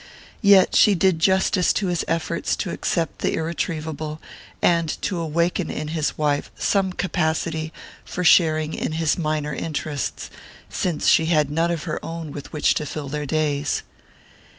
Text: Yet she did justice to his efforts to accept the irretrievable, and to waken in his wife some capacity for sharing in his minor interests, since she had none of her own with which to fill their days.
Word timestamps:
Yet 0.41 0.75
she 0.75 0.95
did 0.95 1.19
justice 1.19 1.71
to 1.73 1.85
his 1.85 2.03
efforts 2.07 2.55
to 2.55 2.71
accept 2.71 3.19
the 3.19 3.35
irretrievable, 3.35 4.19
and 4.59 4.89
to 5.03 5.23
waken 5.25 5.69
in 5.69 5.89
his 5.89 6.17
wife 6.17 6.49
some 6.57 6.91
capacity 6.91 7.71
for 8.03 8.23
sharing 8.23 8.73
in 8.73 8.93
his 8.93 9.15
minor 9.19 9.53
interests, 9.53 10.31
since 10.71 11.07
she 11.07 11.27
had 11.27 11.51
none 11.51 11.69
of 11.69 11.83
her 11.83 12.03
own 12.03 12.31
with 12.31 12.51
which 12.51 12.73
to 12.73 12.85
fill 12.87 13.09
their 13.09 13.27
days. 13.27 13.83